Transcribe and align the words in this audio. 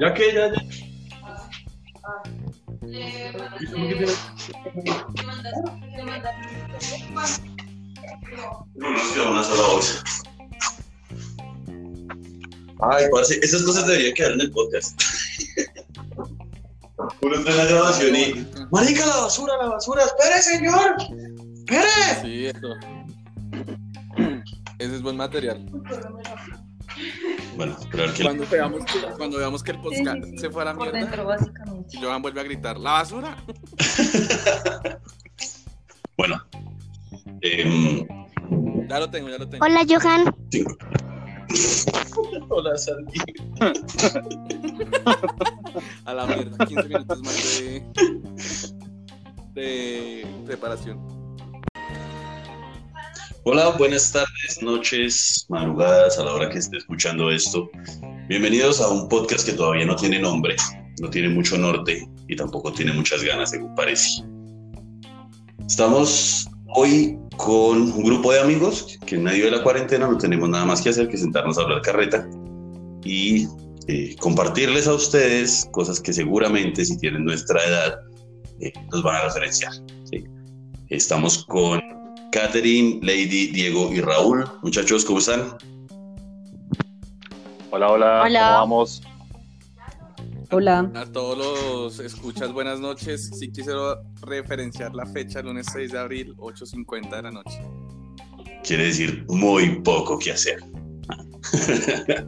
Ya 0.00 0.14
que, 0.14 0.32
ya, 0.32 0.48
ya. 0.48 0.60
No 8.74 8.90
nos 8.90 9.12
queda 9.12 9.30
una 9.30 9.42
sola 9.42 9.68
bolsa. 9.72 10.04
Ay, 12.80 13.06
parce, 13.10 13.38
esas 13.42 13.62
cosas 13.62 13.86
deberían 13.86 14.14
quedar 14.14 14.32
en 14.32 14.40
el 14.42 14.50
podcast. 14.50 15.00
Uno 17.22 17.34
está 17.34 17.50
en 17.50 17.56
la 17.56 17.64
grabación 17.66 18.16
y. 18.16 18.46
Marica, 18.70 19.06
la 19.06 19.16
basura, 19.16 19.56
la 19.58 19.68
basura. 19.70 20.02
¡Espere, 20.04 20.42
señor! 20.42 20.96
¡Espere! 21.56 22.22
Sí, 22.22 22.46
eso. 22.46 22.74
Ese 24.78 24.96
es 24.96 25.02
buen 25.02 25.16
material. 25.16 25.64
Bueno, 27.56 27.76
esperar 27.80 28.12
que. 28.12 28.22
Cuando 28.22 28.46
veamos 28.50 28.84
que, 28.84 29.00
cuando 29.16 29.38
veamos 29.38 29.62
que 29.62 29.70
el 29.72 29.80
podcast 29.80 30.04
Sí, 30.04 30.22
sí, 30.24 30.30
sí. 30.32 30.38
se 30.38 30.50
fue 30.50 30.62
a 30.62 30.64
la 30.66 30.74
Por 30.74 30.82
mierda, 30.92 30.98
dentro, 31.00 31.24
básicamente. 31.26 31.98
Johan 32.00 32.22
vuelve 32.22 32.40
a 32.40 32.44
gritar, 32.44 32.78
¡la 32.78 32.92
basura! 32.92 33.36
Bueno. 36.18 36.42
em, 37.42 38.06
Ya 38.88 38.98
lo 39.00 39.10
tengo, 39.10 39.28
ya 39.28 39.36
lo 39.36 39.46
tengo. 39.48 39.62
Hola, 39.64 39.82
Johan. 39.86 40.34
cinco. 40.50 40.76
Hola, 42.48 42.76
Sandy. 42.78 43.20
A 46.06 46.14
la 46.14 46.26
mierda, 46.26 46.64
15 46.66 46.88
minutos 46.88 47.22
más 47.22 47.60
de, 47.60 47.84
de 49.54 50.26
preparación. 50.46 50.98
Hola, 53.48 53.76
buenas 53.78 54.10
tardes, 54.10 54.60
noches, 54.60 55.46
madrugadas, 55.48 56.18
a 56.18 56.24
la 56.24 56.34
hora 56.34 56.50
que 56.50 56.58
esté 56.58 56.78
escuchando 56.78 57.30
esto. 57.30 57.70
Bienvenidos 58.28 58.80
a 58.80 58.88
un 58.88 59.08
podcast 59.08 59.46
que 59.46 59.52
todavía 59.52 59.86
no 59.86 59.94
tiene 59.94 60.18
nombre, 60.18 60.56
no 61.00 61.08
tiene 61.10 61.28
mucho 61.28 61.56
norte 61.56 62.08
y 62.26 62.34
tampoco 62.34 62.72
tiene 62.72 62.92
muchas 62.92 63.22
ganas, 63.22 63.50
según 63.50 63.72
parece. 63.76 64.24
Estamos 65.64 66.48
hoy 66.74 67.16
con 67.36 67.82
un 67.82 68.02
grupo 68.02 68.32
de 68.32 68.40
amigos 68.40 68.98
que 69.06 69.14
en 69.14 69.22
medio 69.22 69.44
de 69.44 69.52
la 69.52 69.62
cuarentena 69.62 70.08
no 70.08 70.18
tenemos 70.18 70.48
nada 70.48 70.64
más 70.64 70.82
que 70.82 70.88
hacer 70.88 71.06
que 71.06 71.16
sentarnos 71.16 71.56
a 71.56 71.62
hablar 71.62 71.82
carreta 71.82 72.28
y 73.04 73.46
eh, 73.86 74.16
compartirles 74.18 74.88
a 74.88 74.94
ustedes 74.94 75.68
cosas 75.70 76.00
que 76.00 76.12
seguramente 76.12 76.84
si 76.84 76.98
tienen 76.98 77.24
nuestra 77.24 77.64
edad 77.64 78.00
eh, 78.58 78.72
nos 78.90 79.04
van 79.04 79.14
a 79.14 79.24
referenciar. 79.26 79.70
¿sí? 80.10 80.24
Estamos 80.88 81.44
con 81.44 81.80
Catherine, 82.32 83.00
Lady, 83.02 83.48
Diego 83.48 83.92
y 83.92 84.00
Raúl. 84.00 84.44
Muchachos, 84.62 85.04
¿cómo 85.04 85.18
están? 85.18 85.56
Hola, 87.70 87.90
hola, 87.90 88.22
Hola. 88.24 88.40
¿cómo 88.40 88.58
vamos? 88.58 89.02
Hola. 90.50 90.90
A 90.94 91.06
todos 91.06 91.36
los 91.36 91.98
escuchas, 91.98 92.52
buenas 92.52 92.80
noches. 92.80 93.30
Sí 93.38 93.50
quisiera 93.50 94.00
referenciar 94.22 94.94
la 94.94 95.04
fecha, 95.06 95.42
lunes 95.42 95.66
6 95.72 95.92
de 95.92 95.98
abril, 95.98 96.34
8.50 96.36 97.10
de 97.10 97.22
la 97.22 97.30
noche. 97.30 97.60
Quiere 98.62 98.84
decir 98.84 99.24
muy 99.28 99.80
poco 99.80 100.18
que 100.18 100.32
hacer. 100.32 100.58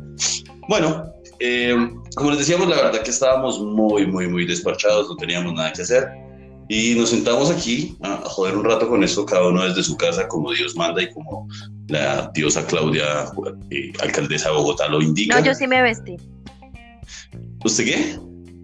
bueno, 0.68 1.12
eh, 1.40 1.76
como 2.16 2.30
les 2.30 2.40
decíamos, 2.40 2.68
la 2.68 2.76
verdad 2.76 3.02
que 3.02 3.10
estábamos 3.10 3.60
muy, 3.60 4.06
muy, 4.06 4.26
muy 4.26 4.46
despachados, 4.46 5.08
no 5.08 5.16
teníamos 5.16 5.54
nada 5.54 5.72
que 5.72 5.82
hacer. 5.82 6.27
Y 6.68 6.94
nos 6.96 7.10
sentamos 7.10 7.50
aquí 7.50 7.96
a, 8.02 8.14
a 8.14 8.28
joder 8.28 8.56
un 8.56 8.64
rato 8.64 8.88
con 8.88 9.02
esto, 9.02 9.24
cada 9.24 9.48
uno 9.48 9.64
desde 9.64 9.82
su 9.82 9.96
casa, 9.96 10.28
como 10.28 10.52
Dios 10.52 10.76
manda 10.76 11.02
y 11.02 11.10
como 11.12 11.48
la 11.88 12.30
diosa 12.34 12.66
Claudia, 12.66 13.26
eh, 13.70 13.92
alcaldesa 14.02 14.50
de 14.50 14.56
Bogotá, 14.56 14.86
lo 14.88 15.00
indica. 15.00 15.38
No, 15.38 15.44
yo 15.46 15.54
sí 15.54 15.66
me 15.66 15.80
vestí. 15.80 16.16
¿Usted 17.64 17.84
qué? 17.84 18.18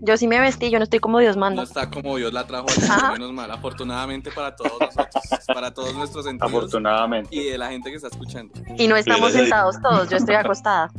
Yo 0.07 0.19
sí 0.19 0.27
me 0.29 0.39
vestí, 0.39 0.69
yo 0.71 0.79
no 0.79 0.85
estoy 0.85 0.99
como 1.01 1.19
Dios 1.19 1.35
No 1.35 1.41
manda. 1.41 1.63
está 1.63 1.91
como 1.91 2.17
Dios 2.19 2.31
la 2.31 2.47
trajo, 2.47 2.67
Ajá. 2.91 3.13
menos 3.13 3.33
mal, 3.33 3.51
afortunadamente 3.51 4.31
para 4.31 4.55
todos 4.55 4.73
nosotros, 4.79 5.25
para 5.47 5.73
todos 5.73 5.95
nuestros 5.95 6.27
sentidos 6.27 6.51
Afortunadamente. 6.53 7.35
y 7.35 7.45
de 7.45 7.57
la 7.57 7.71
gente 7.71 7.89
que 7.89 7.97
está 7.97 8.09
escuchando. 8.09 8.53
Y 8.77 8.87
no 8.87 8.97
estamos 8.97 9.33
sentados 9.33 9.81
todos, 9.81 10.11
yo 10.11 10.19
estoy 10.19 10.35
acostada. 10.35 10.91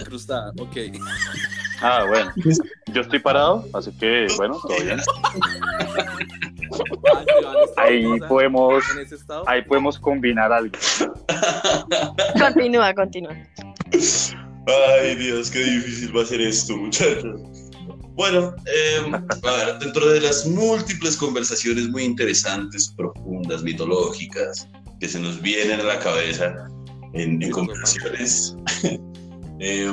Incrustada, 0.00 0.52
ok. 0.58 0.76
Ah, 1.80 2.04
bueno. 2.08 2.32
Yo 2.92 3.00
estoy 3.02 3.18
parado, 3.18 3.66
así 3.74 3.90
que, 3.98 4.26
bueno, 4.36 4.58
todo 4.62 4.76
bien. 4.82 5.00
Ah, 7.20 7.20
Iván, 7.40 7.56
¿está 7.64 7.82
Ahí 7.82 8.20
podemos, 8.28 8.84
en 8.94 9.00
ese 9.00 9.14
estado? 9.16 9.44
ahí 9.48 9.62
podemos 9.62 9.98
combinar 9.98 10.52
algo. 10.52 10.76
Continúa, 12.38 12.94
continúa. 12.94 13.36
Ay, 14.66 15.14
Dios, 15.16 15.50
qué 15.50 15.58
difícil 15.58 16.16
va 16.16 16.22
a 16.22 16.26
ser 16.26 16.40
esto, 16.40 16.76
muchachos. 16.76 17.40
Bueno, 18.14 18.54
eh, 18.66 19.12
a 19.42 19.50
ver, 19.56 19.78
dentro 19.80 20.08
de 20.08 20.20
las 20.20 20.46
múltiples 20.46 21.16
conversaciones 21.16 21.88
muy 21.88 22.04
interesantes, 22.04 22.94
profundas, 22.96 23.62
mitológicas, 23.62 24.68
que 25.00 25.08
se 25.08 25.18
nos 25.18 25.40
vienen 25.42 25.80
a 25.80 25.84
la 25.84 25.98
cabeza 25.98 26.54
en, 27.12 27.42
en 27.42 27.50
conversaciones, 27.50 28.56
eh, 29.58 29.90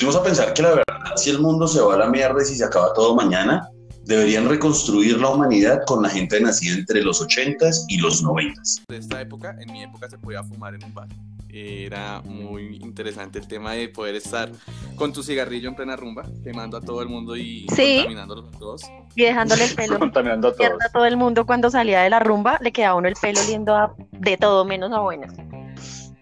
vamos 0.00 0.16
a 0.16 0.22
pensar 0.22 0.52
que 0.54 0.62
la 0.62 0.68
verdad, 0.70 1.16
si 1.16 1.30
el 1.30 1.38
mundo 1.40 1.66
se 1.68 1.80
va 1.80 1.94
a 1.94 1.98
la 1.98 2.06
mierda 2.06 2.42
y 2.42 2.44
si 2.46 2.56
se 2.56 2.64
acaba 2.64 2.92
todo 2.94 3.14
mañana, 3.14 3.68
deberían 4.04 4.48
reconstruir 4.48 5.18
la 5.20 5.28
humanidad 5.30 5.80
con 5.86 6.02
la 6.02 6.08
gente 6.08 6.40
nacida 6.40 6.74
entre 6.74 7.02
los 7.02 7.22
80s 7.22 7.84
y 7.88 7.98
los 7.98 8.24
90s. 8.24 8.82
de 8.88 8.96
esta 8.96 9.20
época, 9.20 9.56
en 9.60 9.72
mi 9.72 9.82
época 9.84 10.08
se 10.10 10.18
podía 10.18 10.42
fumar 10.42 10.74
en 10.74 10.84
un 10.84 10.92
bar. 10.94 11.08
Era 11.54 12.22
muy 12.22 12.76
interesante 12.82 13.38
el 13.38 13.46
tema 13.46 13.74
de 13.74 13.88
poder 13.90 14.14
estar 14.14 14.50
con 14.96 15.12
tu 15.12 15.22
cigarrillo 15.22 15.68
en 15.68 15.74
plena 15.74 15.96
rumba, 15.96 16.24
quemando 16.42 16.78
a 16.78 16.80
todo 16.80 17.02
el 17.02 17.08
mundo 17.10 17.36
y 17.36 17.66
Sí. 17.76 17.96
contaminándolos 17.98 18.48
a 18.54 18.58
todos. 18.58 18.82
Y 19.14 19.22
dejándole 19.24 19.64
el 19.66 19.74
pelo 19.76 19.98
Contaminando 19.98 20.48
a 20.48 20.52
todos. 20.52 20.58
mierda 20.60 20.86
a 20.86 20.92
todo 20.92 21.04
el 21.04 21.16
mundo 21.18 21.44
cuando 21.44 21.70
salía 21.70 22.00
de 22.00 22.08
la 22.10 22.20
rumba, 22.20 22.58
le 22.62 22.72
quedaba 22.72 22.94
a 22.94 22.96
uno 22.96 23.08
el 23.08 23.14
pelo 23.20 23.38
oliendo 23.40 23.74
a 23.76 23.94
de 24.12 24.36
todo 24.38 24.64
menos 24.64 24.92
a 24.92 25.00
buenas. 25.00 25.34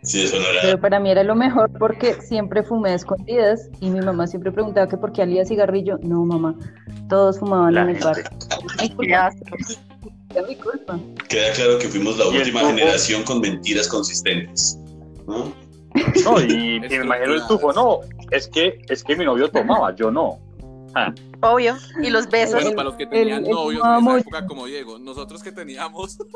Sí, 0.03 0.23
eso 0.23 0.39
no 0.39 0.47
era... 0.47 0.63
Pero 0.63 0.81
para 0.81 0.99
mí 0.99 1.11
era 1.11 1.23
lo 1.23 1.35
mejor 1.35 1.71
porque 1.79 2.15
siempre 2.15 2.63
fumé 2.63 2.91
a 2.91 2.95
escondidas 2.95 3.69
y 3.81 3.91
mi 3.91 4.01
mamá 4.01 4.27
siempre 4.27 4.51
preguntaba 4.51 4.89
que 4.89 4.97
por 4.97 5.13
qué 5.13 5.23
olía 5.23 5.45
cigarrillo. 5.45 5.99
No, 6.03 6.25
mamá, 6.25 6.55
todos 7.09 7.39
fumaban 7.39 7.75
La 7.75 7.83
en 7.83 7.91
el 7.91 8.03
bar. 8.03 8.17
Era 10.31 10.47
mi 10.47 10.57
culpa. 10.57 10.99
Queda 11.29 11.53
claro 11.53 11.79
que 11.79 11.89
fuimos 11.89 12.17
la 12.17 12.29
última 12.29 12.61
generación 12.61 13.25
con 13.25 13.41
mentiras 13.41 13.89
consistentes. 13.89 14.79
¿no? 15.27 15.53
No, 16.25 16.41
y, 16.41 16.77
y 16.77 16.81
me 16.81 17.05
imagino 17.05 17.35
el 17.35 17.47
tufo, 17.47 17.73
no, 17.73 18.01
es 18.31 18.49
que, 18.49 18.81
es 18.89 19.03
que 19.03 19.17
mi 19.17 19.25
novio 19.25 19.51
tomaba, 19.51 19.95
yo 19.95 20.11
no. 20.11 20.39
Ah, 20.95 21.13
Obvio. 21.43 21.77
Y 22.03 22.11
los 22.11 22.29
besos. 22.29 22.61
Bueno, 22.61 22.77
para 22.77 22.85
los 22.89 22.97
que 22.97 23.07
tenían 23.07 23.45
el 23.45 23.51
novios 23.51 23.83
en 23.85 24.07
esa 24.07 24.19
época 24.19 24.47
como 24.47 24.67
Diego, 24.67 24.99
nosotros 24.99 25.43
que 25.43 25.53
teníamos 25.53 26.19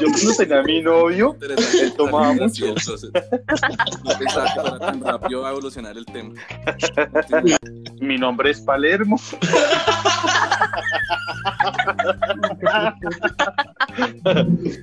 yo 0.00 0.06
cuando 0.10 0.34
tenía 0.36 0.58
a 0.60 0.62
mi 0.62 0.82
novio, 0.82 1.36
Él 1.40 1.92
tomaba 1.96 2.32
mucho. 2.32 2.66
No 2.66 4.18
pensaba 4.18 4.46
que 4.54 4.60
fuera 4.60 4.78
tan 4.78 5.00
rápido 5.00 5.46
a 5.46 5.50
evolucionar 5.50 5.96
el 5.96 6.04
tema. 6.06 6.34
mi 8.00 8.18
nombre 8.18 8.50
es 8.50 8.60
Palermo. 8.60 9.16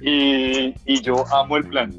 y, 0.02 0.74
y 0.86 1.02
yo 1.02 1.26
amo 1.34 1.58
el 1.58 1.68
plan. 1.68 1.94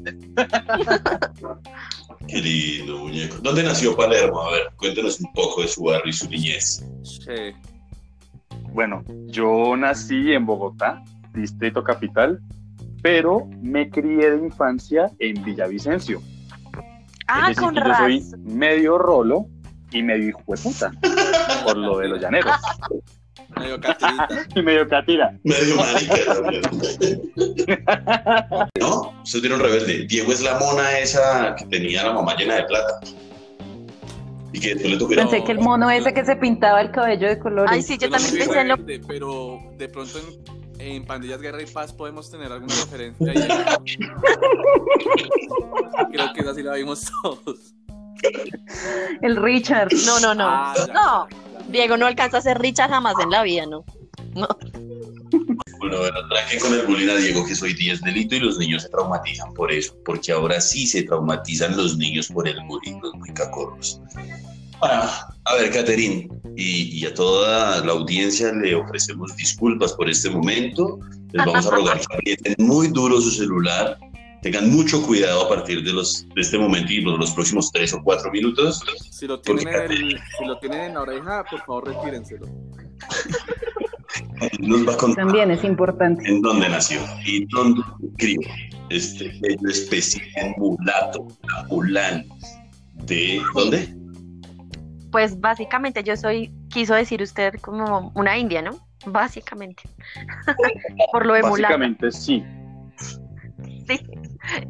Qué 2.27 2.41
lindo, 2.41 2.97
muñeco. 2.99 3.37
¿Dónde 3.37 3.63
nació 3.63 3.95
Palermo? 3.95 4.41
A 4.41 4.51
ver, 4.51 4.71
cuéntenos 4.77 5.19
un 5.19 5.31
poco 5.33 5.61
de 5.61 5.67
su 5.67 5.83
barrio 5.83 6.09
y 6.09 6.13
su 6.13 6.29
niñez. 6.29 6.83
Sí. 7.03 7.53
Bueno, 8.73 9.03
yo 9.27 9.75
nací 9.77 10.33
en 10.33 10.45
Bogotá, 10.45 11.03
distrito 11.33 11.83
capital, 11.83 12.41
pero 13.01 13.47
me 13.61 13.89
crié 13.89 14.31
de 14.31 14.45
infancia 14.45 15.11
en 15.19 15.43
Villavicencio. 15.43 16.21
Ah, 17.27 17.49
es 17.51 17.57
decir, 17.57 17.63
con 17.63 17.75
que 17.75 17.81
yo 17.81 17.95
soy 17.95 18.23
medio 18.43 18.97
rolo 18.97 19.47
y 19.91 20.03
medio 20.03 20.29
hijo 20.29 20.41
de 20.47 20.57
puta, 20.61 20.91
por 21.63 21.77
lo 21.77 21.99
de 21.99 22.07
los 22.09 22.19
llaneros. 22.19 22.53
Medio 23.59 23.79
catirita. 23.79 24.27
Y 24.55 24.61
medio 24.61 24.87
catira. 24.87 25.37
Medio 25.43 25.75
marica. 25.75 26.15
¿No? 28.79 29.13
Ustedes 29.23 29.41
vieron 29.41 29.59
rebelde. 29.59 30.05
Diego 30.07 30.31
es 30.31 30.41
la 30.41 30.57
mona 30.59 30.99
esa 30.99 31.55
que 31.55 31.65
tenía 31.65 32.03
la 32.03 32.13
mamá 32.13 32.35
llena 32.35 32.55
de 32.55 32.63
plata. 32.63 32.99
Y 34.53 34.59
que 34.59 34.75
después 34.75 35.15
le 35.15 35.21
a- 35.21 35.25
Pensé 35.25 35.43
que 35.43 35.51
el 35.51 35.59
mono 35.59 35.89
ese 35.89 36.13
que 36.13 36.23
se 36.25 36.35
pintaba 36.37 36.79
el 36.81 36.91
cabello 36.91 37.27
de 37.27 37.39
colores. 37.39 37.71
Ay, 37.73 37.81
sí, 37.81 37.97
yo 37.97 38.09
también 38.09 38.37
pensé 38.37 38.59
en 38.61 38.67
lo 38.69 38.77
Pero 39.07 39.59
de 39.77 39.89
pronto 39.89 40.19
en, 40.79 40.87
en 40.95 41.05
Pandillas 41.05 41.41
Guerra 41.41 41.61
y 41.61 41.65
Paz 41.65 41.91
podemos 41.91 42.31
tener 42.31 42.51
alguna 42.51 42.73
referencia. 42.73 43.33
Creo 46.11 46.33
que 46.33 46.41
esa 46.41 46.53
sí 46.53 46.63
la 46.63 46.75
vimos 46.75 47.11
todos. 47.21 47.73
El 49.21 49.35
Richard. 49.35 49.89
No, 50.05 50.19
no, 50.19 50.33
no. 50.35 50.47
Ah, 50.47 50.73
No. 50.93 51.27
Diego 51.69 51.97
no 51.97 52.05
alcanza 52.05 52.37
a 52.37 52.41
ser 52.41 52.59
Richard 52.59 52.89
jamás 52.89 53.15
en 53.21 53.29
la 53.31 53.43
vida, 53.43 53.65
¿no? 53.65 53.83
No. 54.35 54.47
Bueno, 55.79 55.97
con 56.61 56.73
el 56.73 56.85
bullying 56.85 57.09
a 57.09 57.15
Diego 57.17 57.45
que 57.45 57.55
soy 57.55 57.73
10 57.73 58.01
delito 58.01 58.35
y 58.35 58.39
los 58.39 58.57
niños 58.57 58.83
se 58.83 58.89
traumatizan 58.89 59.53
por 59.53 59.71
eso, 59.71 59.95
porque 60.05 60.31
ahora 60.31 60.59
sí 60.61 60.87
se 60.87 61.03
traumatizan 61.03 61.75
los 61.75 61.97
niños 61.97 62.27
por 62.27 62.47
el 62.47 62.59
bullying, 62.63 62.99
los 63.01 63.13
muy 63.15 63.29
cacorros. 63.33 63.99
Ah, 64.81 65.27
a 65.45 65.55
ver, 65.55 65.71
Caterín, 65.71 66.29
y, 66.55 66.99
y 66.99 67.05
a 67.05 67.13
toda 67.13 67.83
la 67.85 67.91
audiencia 67.91 68.51
le 68.51 68.75
ofrecemos 68.75 69.35
disculpas 69.35 69.93
por 69.93 70.09
este 70.09 70.29
momento. 70.29 70.99
Les 71.31 71.45
vamos 71.45 71.67
a 71.67 71.71
rogar 71.71 71.99
que 71.99 72.15
aprieten 72.15 72.55
muy 72.59 72.87
duro 72.87 73.19
su 73.21 73.31
celular. 73.31 73.97
Tengan 74.45 74.69
mucho 74.69 75.01
cuidado 75.01 75.47
a 75.47 75.49
partir 75.49 75.83
de, 75.83 75.91
los, 75.91 76.29
de 76.35 76.41
este 76.41 76.59
momento 76.59 76.93
y 76.93 77.01
los, 77.01 77.17
los 77.17 77.31
próximos 77.31 77.71
tres 77.71 77.95
o 77.95 78.03
cuatro 78.03 78.31
minutos. 78.31 78.79
Si 79.09 79.25
lo 79.25 79.39
tienen 79.41 79.67
el- 79.67 80.19
si 80.37 80.45
lo 80.45 80.59
tienen 80.59 80.81
en 80.81 80.93
la 80.93 81.01
oreja, 81.01 81.43
por 81.49 81.61
favor 81.61 81.87
retírenselo. 81.87 82.45
Nos 84.59 84.87
va 84.87 84.93
a 84.93 84.97
contar 84.97 85.25
También 85.25 85.49
es 85.49 85.63
importante. 85.63 86.29
en 86.29 86.43
dónde 86.43 86.69
nació 86.69 86.99
y 87.25 87.47
dónde 87.47 87.81
crió 88.19 88.39
este 88.91 89.31
bello 89.41 89.67
espécimen 89.67 90.53
mulato, 90.57 91.25
capulán. 91.47 92.25
¿De 93.07 93.41
dónde? 93.55 93.95
Pues 95.11 95.39
básicamente 95.39 96.03
yo 96.03 96.15
soy, 96.15 96.53
quiso 96.69 96.93
decir 96.93 97.19
usted 97.23 97.55
como 97.61 98.11
una 98.13 98.37
india, 98.37 98.61
¿no? 98.61 98.77
Básicamente. 99.07 99.81
Por 101.11 101.25
lo 101.25 101.33
de 101.33 101.41
mulato. 101.41 101.79
Básicamente 101.79 102.11
sí. 102.11 102.43
Sí. 103.87 103.99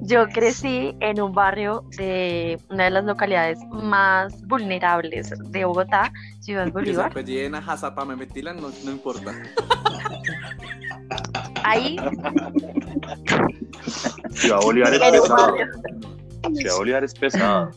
Yo 0.01 0.27
crecí 0.27 0.95
en 1.01 1.19
un 1.22 1.33
barrio 1.33 1.83
de 1.98 2.60
una 2.69 2.86
de 2.86 2.89
las 2.92 3.04
localidades 3.06 3.60
más 3.72 4.33
vulnerables 4.48 5.33
de 5.51 5.66
Bogotá, 5.66 6.12
Ciudad 6.39 6.63
Que 6.66 6.69
se 6.69 6.74
Bolívar. 6.74 7.06
apelliden 7.12 7.56
a 7.56 7.60
Hazapa 7.60 8.06
Memetilan, 8.06 8.57
no, 8.57 8.69
no 8.83 8.92
importa. 8.92 9.33
Ahí, 11.63 11.98
Ciudad 14.31 14.60
Bolívar 14.62 14.94
es 14.94 15.01
en 15.01 15.30
barrio, 15.30 15.66
Ciudad 16.54 16.75
Bolívar 16.77 17.04
es 17.04 17.13
pesado. 17.13 17.72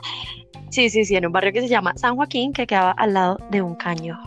sí, 0.71 0.91
sí, 0.91 1.05
sí, 1.05 1.17
en 1.17 1.27
un 1.27 1.33
barrio 1.33 1.53
que 1.53 1.61
se 1.63 1.69
llama 1.69 1.93
San 1.97 2.17
Joaquín, 2.17 2.53
que 2.53 2.67
quedaba 2.67 2.93
al 2.93 3.15
lado 3.15 3.39
de 3.51 3.63
un 3.63 3.75
caño. 3.77 4.19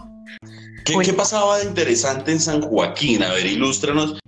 ¿Qué, 0.85 0.95
qué 1.03 1.13
pasaba 1.13 1.59
de 1.59 1.65
interesante 1.65 2.31
en 2.31 2.39
San 2.39 2.61
Joaquín? 2.61 3.23
A 3.23 3.33
ver, 3.33 3.45
ilústranos. 3.45 4.19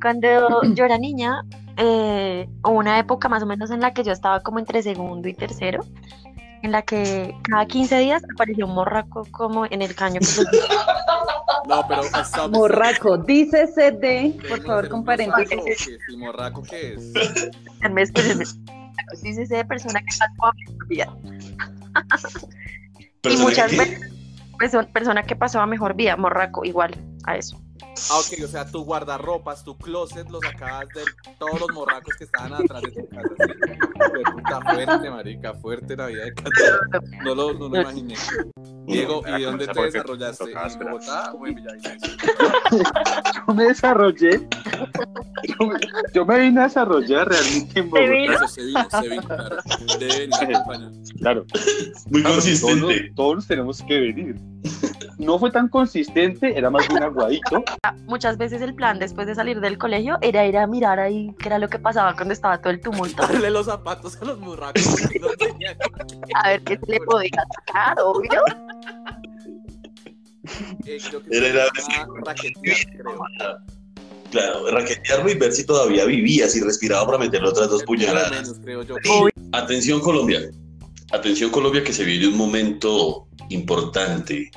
Cuando 0.00 0.28
yo 0.74 0.84
era 0.84 0.98
niña, 0.98 1.42
eh, 1.76 2.48
una 2.64 2.98
época 2.98 3.28
más 3.28 3.42
o 3.42 3.46
menos 3.46 3.70
en 3.70 3.80
la 3.80 3.92
que 3.94 4.02
yo 4.04 4.12
estaba 4.12 4.40
como 4.40 4.58
entre 4.58 4.82
segundo 4.82 5.28
y 5.28 5.34
tercero, 5.34 5.84
en 6.62 6.70
la 6.72 6.82
que 6.82 7.34
cada 7.42 7.66
15 7.66 7.98
días 7.98 8.22
apareció 8.34 8.66
un 8.66 8.74
morraco 8.74 9.26
como 9.30 9.66
en 9.66 9.82
el 9.82 9.94
caño. 9.94 10.20
que 10.20 10.26
los- 10.26 10.46
No, 11.68 11.86
pero 11.88 12.02
stop, 12.02 12.22
stop. 12.24 12.50
Morraco, 12.52 13.18
dícese 13.18 13.92
de, 13.92 14.34
por 14.48 14.60
¿Debemos 14.60 14.66
favor, 14.66 14.84
qué? 14.84 14.88
¿Y 16.08 16.16
morraco 16.16 16.62
qué 16.62 16.94
es? 16.94 17.12
Dice 19.22 19.46
de 19.56 19.64
persona 19.64 20.00
que 20.00 20.06
pasó 20.18 20.46
a 20.46 20.52
mejor 20.54 20.88
vida. 20.88 21.12
Y 23.24 23.28
¿Persona 23.28 23.44
muchas 23.44 23.70
veces, 23.76 24.00
perso- 24.58 24.92
persona 24.92 25.22
que 25.22 25.36
pasó 25.36 25.60
a 25.60 25.66
mejor 25.66 25.94
vida, 25.94 26.16
morraco, 26.16 26.64
igual 26.64 26.92
a 27.24 27.36
eso. 27.36 27.60
Ah, 28.10 28.18
ok, 28.18 28.44
o 28.44 28.48
sea, 28.48 28.66
tu 28.66 28.84
guardarropas, 28.84 29.64
tu 29.64 29.76
closet 29.76 30.28
lo 30.30 30.40
sacabas 30.40 30.88
de 30.94 31.02
todos 31.38 31.60
los 31.60 31.72
morracos 31.72 32.14
que 32.16 32.24
estaban 32.24 32.52
atrás 32.54 32.82
de 32.82 32.90
tu 32.90 33.08
casa. 33.08 33.28
¿sí? 33.28 34.22
Puta 34.32 34.60
fuerte, 34.60 35.10
marica, 35.10 35.54
fuerte 35.54 35.96
la 35.96 36.06
vida 36.06 36.24
de 36.24 36.34
Cata. 36.34 37.00
No 37.24 37.34
lo, 37.34 37.52
no 37.54 37.68
lo 37.68 37.80
imaginé. 37.80 38.14
Diego, 38.86 39.22
¿y 39.38 39.42
dónde 39.42 39.66
te 39.68 39.82
desarrollaste? 39.82 40.44
¿En. 40.44 40.78
Bogotá 40.78 41.32
o 41.32 41.46
en 41.46 41.54
Villavicencio? 41.54 42.12
Yo 43.46 43.54
me 43.54 43.64
desarrollé. 43.64 44.48
Yo 45.44 45.66
me, 45.66 45.80
yo 46.14 46.24
me 46.26 46.40
vine 46.40 46.60
a 46.60 46.64
desarrollar 46.64 47.28
realmente 47.28 47.80
en 47.80 47.90
Bogotá. 47.90 48.10
vino? 48.10 48.34
Eso 48.34 48.48
se 48.48 48.62
vino, 48.64 48.86
se 48.90 49.08
vino, 49.08 49.22
claro. 49.22 49.56
Debe 49.98 50.18
venir 50.18 50.34
a 50.34 50.58
acompañar. 50.58 50.90
Claro. 51.18 51.44
Muy 52.10 52.20
Claro, 52.22 52.34
consistente. 52.36 52.80
Todos, 52.80 53.14
todos 53.14 53.46
tenemos 53.46 53.82
que 53.82 53.98
venir. 54.00 54.36
No 55.22 55.38
fue 55.38 55.52
tan 55.52 55.68
consistente, 55.68 56.58
era 56.58 56.68
más 56.68 56.88
bien 56.88 57.04
aguadito. 57.04 57.62
Muchas 58.06 58.36
veces 58.38 58.60
el 58.60 58.74
plan 58.74 58.98
después 58.98 59.28
de 59.28 59.36
salir 59.36 59.60
del 59.60 59.78
colegio 59.78 60.18
era 60.20 60.44
ir 60.46 60.58
a 60.58 60.66
mirar 60.66 60.98
ahí 60.98 61.32
qué 61.38 61.48
era 61.48 61.60
lo 61.60 61.68
que 61.68 61.78
pasaba 61.78 62.14
cuando 62.16 62.34
estaba 62.34 62.60
todo 62.60 62.70
el 62.70 62.80
tumulto, 62.80 63.22
Darle 63.22 63.50
los 63.50 63.66
zapatos 63.66 64.20
a 64.20 64.24
los 64.24 64.40
no 64.40 64.56
tenían. 65.38 65.76
a 66.34 66.48
ver 66.48 66.62
qué 66.62 66.76
se 66.76 66.90
le 66.90 67.00
podía 67.00 67.44
sacar, 67.54 67.96
obvio. 68.00 68.42
Eh, 70.86 70.98
creo 71.08 71.22
que 71.22 71.36
Era 71.36 71.66
raquetear, 72.26 72.76
creo. 72.96 73.24
Claro, 74.32 74.70
raquetearlo 74.72 75.30
y 75.30 75.34
ver 75.34 75.52
si 75.52 75.64
todavía 75.64 76.04
vivía, 76.04 76.48
si 76.48 76.60
respiraba 76.60 77.06
para 77.06 77.18
meterle 77.18 77.48
otras 77.48 77.70
dos 77.70 77.84
puñaladas. 77.84 78.30
menos, 78.30 78.58
creo 78.58 78.82
yo. 78.82 78.96
Atención 79.52 80.00
Colombia. 80.00 80.40
Atención 81.12 81.50
Colombia 81.50 81.84
que 81.84 81.92
se 81.92 82.04
viene 82.04 82.26
un 82.26 82.36
momento 82.36 83.28
importante 83.50 84.50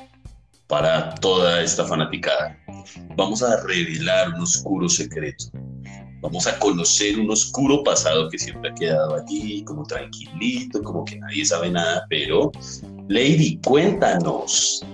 para 0.66 1.14
toda 1.16 1.62
esta 1.62 1.84
fanaticada. 1.84 2.58
Vamos 3.16 3.42
a 3.42 3.62
revelar 3.64 4.28
un 4.34 4.42
oscuro 4.42 4.88
secreto. 4.88 5.46
Vamos 6.20 6.46
a 6.46 6.58
conocer 6.58 7.20
un 7.20 7.30
oscuro 7.30 7.84
pasado 7.84 8.28
que 8.30 8.38
siempre 8.38 8.70
ha 8.70 8.74
quedado 8.74 9.16
allí, 9.16 9.62
como 9.64 9.84
tranquilito, 9.84 10.82
como 10.82 11.04
que 11.04 11.18
nadie 11.18 11.44
sabe 11.44 11.70
nada, 11.70 12.04
pero 12.08 12.50
Lady, 13.08 13.60
cuéntanos. 13.64 14.84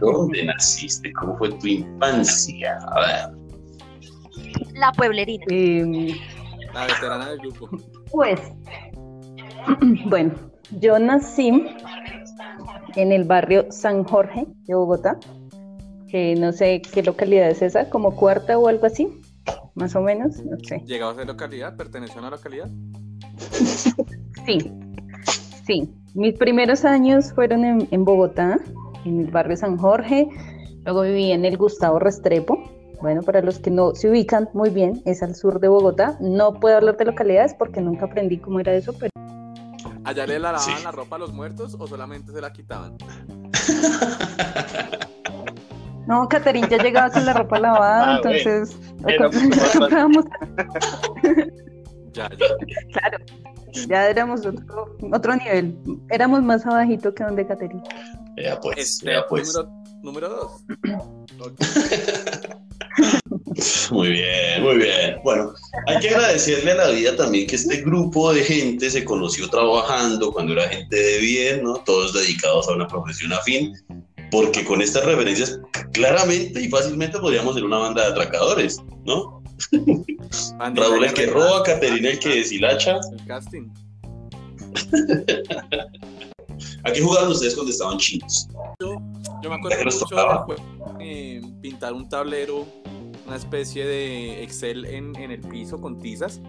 ¿Dónde 0.00 0.44
naciste? 0.44 1.12
¿Cómo 1.12 1.36
fue 1.38 1.50
tu 1.52 1.66
infancia? 1.66 2.78
A 2.92 3.00
ver. 3.00 3.36
La 4.74 4.92
pueblerina. 4.92 5.44
Eh, 5.50 6.16
La 6.72 6.86
veterana 6.86 7.30
del 7.30 7.38
grupo. 7.38 7.70
Pues, 8.10 8.40
bueno, 10.06 10.34
yo 10.80 10.98
nací 10.98 11.66
en 12.96 13.12
el 13.12 13.24
barrio 13.24 13.66
San 13.70 14.04
Jorge 14.04 14.46
de 14.66 14.74
Bogotá, 14.74 15.18
que 16.08 16.34
no 16.34 16.52
sé 16.52 16.80
qué 16.80 17.02
localidad 17.02 17.48
es 17.50 17.62
esa, 17.62 17.88
como 17.90 18.16
cuarta 18.16 18.58
o 18.58 18.68
algo 18.68 18.86
así, 18.86 19.08
más 19.74 19.94
o 19.94 20.00
menos, 20.00 20.44
no 20.44 20.56
sé. 20.66 20.82
¿Llegaba 20.86 21.12
a 21.12 21.14
ser 21.14 21.26
localidad? 21.26 21.76
¿Perteneció 21.76 22.16
a 22.16 22.20
una 22.20 22.30
localidad? 22.30 22.68
Sí, 24.46 24.58
sí. 25.66 25.92
Mis 26.14 26.34
primeros 26.34 26.84
años 26.84 27.32
fueron 27.32 27.64
en, 27.64 27.88
en 27.90 28.04
Bogotá, 28.04 28.60
en 29.04 29.22
el 29.22 29.30
barrio 29.32 29.56
San 29.56 29.76
Jorge, 29.76 30.28
luego 30.84 31.02
viví 31.02 31.32
en 31.32 31.44
el 31.44 31.56
Gustavo 31.56 31.98
Restrepo. 31.98 32.56
Bueno, 33.02 33.22
para 33.22 33.42
los 33.42 33.58
que 33.58 33.72
no 33.72 33.96
se 33.96 34.08
ubican 34.08 34.48
muy 34.54 34.70
bien, 34.70 35.02
es 35.04 35.20
al 35.24 35.34
sur 35.34 35.58
de 35.58 35.66
Bogotá. 35.66 36.16
No 36.20 36.54
puedo 36.54 36.76
hablar 36.76 36.96
de 36.96 37.06
localidades 37.06 37.54
porque 37.54 37.80
nunca 37.80 38.06
aprendí 38.06 38.38
cómo 38.38 38.60
era 38.60 38.72
eso, 38.72 38.92
pero 38.92 39.10
¿Allá 40.06 40.26
le 40.26 40.38
lavaban 40.38 40.62
Sí. 40.78 40.84
la 40.84 40.92
ropa 40.92 41.16
a 41.16 41.18
los 41.18 41.32
muertos 41.32 41.76
o 41.78 41.86
solamente 41.86 42.32
se 42.32 42.40
la 42.40 42.52
quitaban? 42.52 42.96
No, 46.06 46.28
Caterín 46.28 46.68
ya 46.68 46.78
llegaba 46.78 47.10
con 47.10 47.26
la 47.26 47.32
ropa 47.32 47.58
lavada, 47.58 48.14
Ah, 48.14 48.16
entonces 48.22 48.76
comprábamos, 49.76 50.24
Ya, 52.12 52.30
ya. 52.30 52.46
claro, 52.92 53.18
ya 53.88 54.08
éramos 54.08 54.46
otro, 54.46 54.96
otro 55.12 55.34
nivel, 55.36 55.76
éramos 56.10 56.42
más 56.42 56.64
abajito 56.64 57.12
que 57.12 57.24
donde 57.24 57.44
Caterín. 57.46 57.82
Ya 58.36 58.60
pues, 58.60 58.78
Este, 58.78 59.12
ya 59.12 59.26
pues. 59.28 59.52
número, 59.54 59.72
número 60.02 60.28
dos. 60.28 60.64
Muy 63.90 64.08
bien, 64.10 64.62
muy 64.62 64.76
bien. 64.76 65.18
Bueno, 65.24 65.54
hay 65.86 65.98
que 66.00 66.10
agradecerle 66.10 66.72
a 66.72 66.74
la 66.74 66.90
vida 66.90 67.16
también 67.16 67.46
que 67.46 67.56
este 67.56 67.80
grupo 67.82 68.32
de 68.34 68.44
gente 68.44 68.90
se 68.90 69.04
conoció 69.04 69.48
trabajando 69.48 70.32
cuando 70.32 70.52
era 70.52 70.68
gente 70.68 70.96
de 70.96 71.18
bien, 71.18 71.62
¿no? 71.62 71.74
Todos 71.84 72.12
dedicados 72.12 72.68
a 72.68 72.74
una 72.74 72.86
profesión 72.86 73.32
afín, 73.32 73.74
porque 74.30 74.64
con 74.64 74.82
estas 74.82 75.04
referencias 75.04 75.58
claramente 75.92 76.60
y 76.60 76.68
fácilmente 76.68 77.18
podríamos 77.18 77.54
ser 77.54 77.64
una 77.64 77.78
banda 77.78 78.02
de 78.02 78.10
atracadores, 78.10 78.78
¿no? 79.04 79.42
Raúl 80.58 81.04
el 81.04 81.14
que 81.14 81.26
roba, 81.26 81.62
Caterina 81.62 82.10
el 82.10 82.18
que 82.18 82.28
deshilacha. 82.28 82.98
El 83.12 83.26
casting. 83.26 83.68
¿A 86.84 86.92
qué 86.92 87.00
jugaban 87.00 87.30
ustedes 87.30 87.54
cuando 87.54 87.72
estaban 87.72 87.98
chinos? 87.98 88.48
Yo 88.80 88.98
me 89.42 89.48
¿Ya 89.48 89.54
acuerdo 89.54 89.78
que 89.78 89.84
mucho 89.84 90.06
juego, 90.06 90.54
eh, 91.00 91.40
pintar 91.62 91.92
un 91.94 92.08
tablero, 92.08 92.66
una 93.26 93.36
especie 93.36 93.84
de 93.84 94.42
Excel 94.42 94.84
en, 94.86 95.14
en 95.16 95.30
el 95.30 95.40
piso 95.40 95.80
con 95.80 95.98
tizas, 95.98 96.40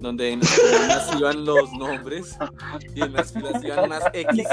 donde 0.00 0.32
en 0.32 0.40
las 0.40 0.58
columnas 0.58 1.10
iban 1.18 1.44
los 1.44 1.72
nombres 1.72 2.38
y 2.94 3.02
en 3.02 3.12
las 3.12 3.32
filas 3.32 3.62
iban 3.64 3.84
unas 3.86 4.04
X 4.12 4.46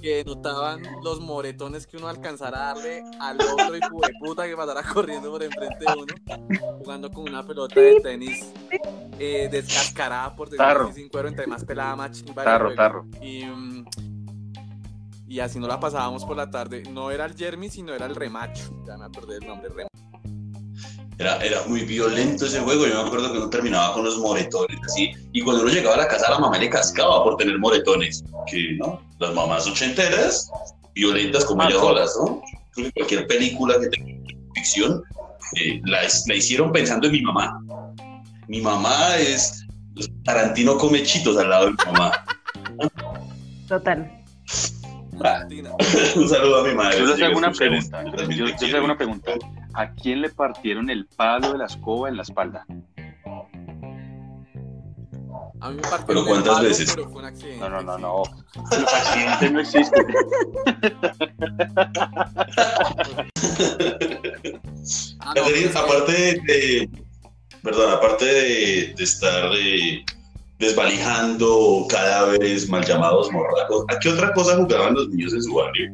que 0.00 0.24
denotaban 0.24 0.82
los 1.02 1.20
moretones 1.20 1.86
que 1.86 1.96
uno 1.96 2.08
alcanzara 2.08 2.70
a 2.70 2.74
darle 2.74 3.02
al 3.18 3.40
otro 3.40 3.76
y 3.76 3.80
de 3.80 4.12
puta 4.20 4.46
que 4.46 4.56
pasara 4.56 4.82
corriendo 4.82 5.30
por 5.30 5.42
enfrente 5.42 5.84
de 5.84 5.92
uno, 5.92 6.48
jugando 6.78 7.10
con 7.10 7.28
una 7.28 7.42
pelota 7.42 7.80
de 7.80 8.00
tenis 8.00 8.52
eh, 9.18 9.48
descascarada 9.50 10.36
por 10.36 10.50
decirlo 10.50 10.92
sin 10.92 11.08
cuero, 11.08 11.28
entre 11.28 11.46
más 11.46 11.64
pelada, 11.64 11.96
más 11.96 12.12
chimba 12.12 12.44
Tarro, 12.44 12.74
tarro. 12.74 13.06
Y, 13.20 13.44
mm, 13.44 13.86
y 15.28 15.40
así 15.40 15.58
no 15.58 15.66
la 15.66 15.80
pasábamos 15.80 16.24
por 16.24 16.36
la 16.36 16.50
tarde. 16.50 16.84
No 16.90 17.10
era 17.10 17.24
el 17.24 17.34
Jeremy, 17.34 17.68
sino 17.68 17.92
era 17.92 18.06
el 18.06 18.14
Remacho. 18.14 18.70
Ya 18.86 18.96
me 18.96 19.06
acordé 19.06 19.40
del 19.40 19.46
nombre, 19.48 19.68
Remacho. 19.70 20.05
Era, 21.18 21.38
era 21.38 21.62
muy 21.66 21.82
violento 21.82 22.44
ese 22.46 22.60
juego. 22.60 22.86
Yo 22.86 23.02
me 23.02 23.06
acuerdo 23.08 23.32
que 23.32 23.38
uno 23.38 23.48
terminaba 23.50 23.94
con 23.94 24.04
los 24.04 24.18
moretones, 24.18 24.78
así. 24.84 25.12
Y 25.32 25.40
cuando 25.42 25.62
uno 25.62 25.72
llegaba 25.72 25.94
a 25.94 25.98
la 26.00 26.08
casa, 26.08 26.30
la 26.30 26.38
mamá 26.38 26.58
le 26.58 26.68
cascaba 26.68 27.24
por 27.24 27.36
tener 27.36 27.58
moretones. 27.58 28.22
Que, 28.46 28.76
¿no? 28.78 29.00
Las 29.18 29.32
mamás 29.34 29.66
ochenteras, 29.66 30.50
violentas 30.94 31.44
como 31.46 31.62
Ah, 31.62 31.66
ellas 31.68 31.80
no. 31.80 31.86
solas, 31.88 32.16
¿no? 32.18 32.42
Cualquier 32.94 33.26
película 33.26 33.80
que 33.80 33.88
tenga 33.88 34.12
ficción, 34.54 35.02
eh, 35.56 35.80
la, 35.86 36.00
la 36.26 36.34
hicieron 36.34 36.70
pensando 36.72 37.06
en 37.06 37.12
mi 37.14 37.22
mamá. 37.22 37.58
Mi 38.48 38.60
mamá 38.60 39.16
es. 39.16 39.62
Tarantino 40.24 40.76
come 40.76 41.02
chitos 41.02 41.38
al 41.38 41.48
lado 41.48 41.64
de 41.66 41.70
mi 41.70 41.76
mamá. 41.86 42.12
Total. 43.66 44.12
Martina. 45.12 45.70
Un 46.16 46.28
saludo 46.28 46.60
a 46.60 46.68
mi 46.68 46.74
madre. 46.74 46.98
Yo 46.98 47.06
les 47.06 47.22
hago 47.22 47.38
una 47.38 47.50
pregunta. 47.52 48.04
Yo, 48.28 48.28
yo 48.28 48.44
les 48.60 48.74
hago 48.74 48.84
una 48.84 48.96
pregunta. 48.98 49.32
¿A 49.76 49.92
quién 49.94 50.22
le 50.22 50.30
partieron 50.30 50.88
el 50.90 51.06
palo 51.06 51.52
de 51.52 51.58
la 51.58 51.66
escoba 51.66 52.08
en 52.08 52.16
la 52.16 52.22
espalda? 52.22 52.64
A 55.60 55.70
mí 55.70 55.76
me 55.76 55.82
partió 55.82 56.06
¿Pero 56.06 56.20
el 56.20 56.26
cuántas 56.26 56.54
palo, 56.54 56.68
veces? 56.68 56.92
Pero 56.94 57.08
fue 57.10 57.20
un 57.20 57.24
accidente. 57.26 57.60
No, 57.60 57.68
no, 57.70 57.82
no, 57.82 57.98
no. 57.98 58.22
Los 58.70 58.94
accidentes 58.94 59.52
no 59.52 59.60
existen. 59.60 60.06
Ah, 65.20 65.32
no, 65.34 65.42
Caterina, 65.42 65.44
pero 65.44 65.56
es 65.56 65.72
que- 65.72 65.78
aparte 65.78 66.12
de, 66.12 66.32
de- 66.46 66.90
perdón, 67.62 67.92
aparte 67.92 68.24
de, 68.24 68.94
de 68.96 69.04
estar 69.04 69.50
eh, 69.58 70.04
desvalijando 70.58 71.86
cadáveres 71.88 72.68
mal 72.68 72.84
llamados 72.84 73.30
morracos, 73.32 73.84
¿a 73.88 73.98
qué 73.98 74.08
otra 74.10 74.32
cosa 74.32 74.56
jugaban 74.56 74.94
los 74.94 75.08
niños 75.08 75.32
en 75.34 75.42
su 75.42 75.54
barrio? 75.54 75.92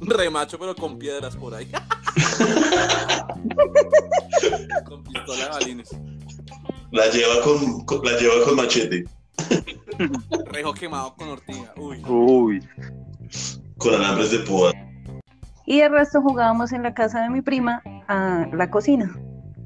Remacho, 0.00 0.58
pero 0.58 0.74
con 0.74 0.98
piedras 0.98 1.36
por 1.36 1.54
ahí. 1.54 1.68
con 4.84 5.02
pistola 5.04 5.44
de 5.44 5.50
balines. 5.50 5.90
La 6.90 7.06
lleva 7.10 7.40
con, 7.42 7.84
con- 7.84 8.04
la 8.04 8.12
lleva 8.18 8.34
con 8.44 8.56
machete, 8.56 9.04
Rejo 10.46 10.72
quemado 10.74 11.14
con 11.16 11.28
ortiga. 11.30 11.72
Uy. 11.76 12.02
Uy, 12.06 12.62
con 13.78 13.94
alambres 13.94 14.30
de 14.30 14.38
púa. 14.40 14.72
Y 15.66 15.80
el 15.80 15.92
resto 15.92 16.20
jugábamos 16.20 16.72
en 16.72 16.82
la 16.82 16.94
casa 16.94 17.22
de 17.22 17.30
mi 17.30 17.40
prima 17.40 17.82
a 18.08 18.46
la 18.52 18.70
cocina. 18.70 19.10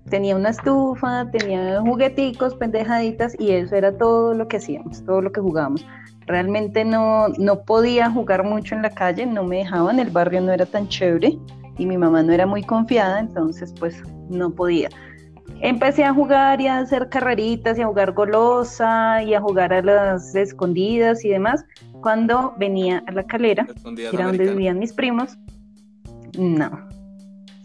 Tenía 0.09 0.37
una 0.37 0.51
estufa, 0.51 1.31
tenía 1.31 1.81
jugueticos, 1.81 2.55
pendejaditas 2.55 3.35
y 3.39 3.51
eso 3.51 3.77
era 3.77 3.97
todo 3.97 4.33
lo 4.33 4.49
que 4.49 4.57
hacíamos, 4.57 5.05
todo 5.05 5.21
lo 5.21 5.33
que 5.33 5.41
jugábamos. 5.41 5.85
Realmente 6.27 6.85
no, 6.85 7.29
no 7.39 7.63
podía 7.63 8.11
jugar 8.11 8.45
mucho 8.45 8.75
en 8.75 8.83
la 8.83 8.91
calle, 8.91 9.27
no 9.27 9.45
me 9.45 9.59
dejaban, 9.59 9.99
el 9.99 10.11
barrio 10.11 10.41
no 10.41 10.53
era 10.53 10.67
tan 10.67 10.89
chévere 10.89 11.39
y 11.79 11.87
mi 11.87 11.97
mamá 11.97 12.23
no 12.23 12.33
era 12.33 12.47
muy 12.47 12.63
confiada, 12.63 13.21
entonces 13.21 13.73
pues 13.79 14.03
no 14.29 14.51
podía. 14.51 14.89
Empecé 15.61 16.05
a 16.05 16.13
jugar 16.13 16.61
y 16.61 16.69
a 16.69 16.79
hacer 16.79 17.09
carreritas 17.09 17.79
y 17.79 17.83
a 17.83 17.87
jugar 17.87 18.13
golosa 18.13 19.23
y 19.23 19.35
a 19.35 19.41
jugar 19.41 19.73
a 19.73 19.83
las 19.83 20.35
escondidas 20.35 21.25
y 21.25 21.31
demás 21.31 21.65
cuando 22.01 22.55
venía 22.59 23.03
a 23.07 23.13
la 23.13 23.25
calera 23.25 23.67
que 23.97 24.09
era 24.13 24.27
donde 24.27 24.51
vivían 24.51 24.79
mis 24.79 24.93
primos. 24.93 25.37
No, 26.39 26.71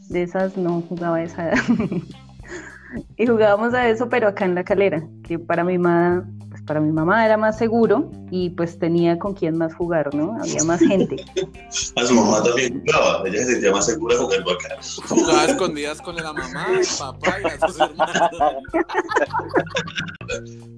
de 0.10 0.24
esas 0.24 0.58
no 0.58 0.82
jugaba 0.82 1.18
a 1.18 1.24
esa 1.24 1.50
edad. 1.50 1.60
y 3.18 3.28
jugábamos 3.28 3.74
a 3.74 3.88
eso, 3.90 4.10
pero 4.10 4.28
acá 4.28 4.46
en 4.46 4.56
la 4.56 4.64
calera, 4.64 5.04
que 5.24 5.38
para 5.38 5.64
mi 5.64 5.78
mamá, 5.78 6.28
para 6.66 6.80
mi 6.80 6.92
mamá 6.92 7.26
era 7.26 7.38
más 7.38 7.58
seguro 7.58 8.10
y 8.32 8.50
pues 8.52 8.80
tenía 8.80 9.20
con 9.20 9.34
quién 9.34 9.58
más 9.58 9.74
jugar, 9.76 10.14
¿no? 10.16 10.38
Había 10.40 10.64
más 10.64 10.80
gente. 10.80 11.18
A 11.96 12.06
su 12.06 12.14
mamá 12.14 12.42
también 12.44 12.82
jugaba, 12.86 13.28
ella 13.28 13.40
se 13.40 13.52
sentía 13.54 13.72
más 13.72 13.86
segura 13.86 14.18
jugando 14.18 14.52
acá. 14.52 14.78
Jugaba 15.08 15.46
escondidas 15.46 16.02
con 16.02 16.16
la 16.16 16.34
mamá, 16.34 16.68
el 16.80 16.88
papá 16.98 17.36
y 17.42 17.48
hermanas. 17.48 18.32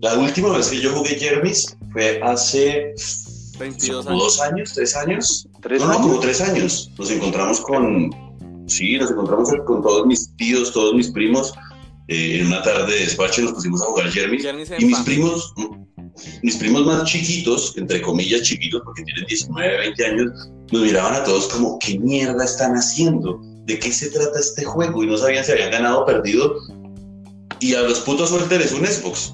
La 0.02 0.18
última 0.18 0.50
vez 0.58 0.70
que 0.70 0.82
yo 0.82 0.92
jugué 0.92 1.16
Jermis 1.16 1.78
fue 1.92 2.20
hace 2.24 2.94
22 3.60 4.06
como 4.06 4.16
años. 4.16 4.24
dos 4.24 4.42
años, 4.42 4.74
tres 4.74 4.96
años. 4.96 5.48
tres 5.62 5.82
No, 5.82 5.88
no, 5.88 6.02
como 6.02 6.20
tres 6.20 6.42
años. 6.42 6.92
Nos 6.98 7.12
encontramos 7.12 7.62
con, 7.62 8.10
sí, 8.68 8.98
nos 8.98 9.12
encontramos 9.12 9.50
con 9.66 9.82
todos 9.82 10.06
mis 10.08 10.36
tíos, 10.36 10.74
todos 10.74 10.96
mis 10.96 11.12
primos. 11.12 11.54
Eh, 12.08 12.40
en 12.40 12.48
una 12.48 12.62
tarde 12.62 12.94
de 12.94 13.00
despacho 13.02 13.42
nos 13.42 13.54
pusimos 13.54 13.82
a 13.82 13.86
jugar 13.86 14.08
en 14.08 14.34
Y 14.80 14.86
mis 14.86 15.00
primos, 15.00 15.54
mis 16.44 16.56
primos 16.58 16.86
más 16.86 17.04
chiquitos, 17.06 17.76
entre 17.78 18.02
comillas 18.02 18.42
chiquitos, 18.44 18.82
porque 18.86 19.04
tienen 19.04 19.26
19, 19.26 19.78
20 19.78 20.06
años, 20.06 20.50
nos 20.72 20.82
miraban 20.82 21.16
a 21.16 21.24
todos 21.24 21.48
como, 21.48 21.80
¿qué 21.80 22.00
mierda 22.00 22.44
están 22.46 22.74
haciendo? 22.74 23.40
¿De 23.66 23.80
qué 23.80 23.92
se 23.92 24.10
trata 24.12 24.40
este 24.40 24.64
juego? 24.64 25.04
Y 25.04 25.08
no 25.08 25.18
sabían 25.18 25.44
si 25.44 25.52
habían 25.54 25.72
ganado 25.72 26.02
o 26.02 26.06
perdido. 26.06 26.56
Y 27.60 27.74
a 27.74 27.82
los 27.82 28.00
putos 28.02 28.30
suélteles 28.30 28.72
un 28.74 28.86
Xbox. 28.86 29.34